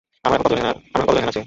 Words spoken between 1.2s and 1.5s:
আছি?